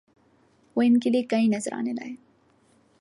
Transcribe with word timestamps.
وہ 0.75 0.81
ان 0.81 0.99
کے 0.99 1.09
لیے 1.09 1.23
کئی 1.23 1.47
نذرانے 1.47 1.93
لائے 1.93 2.15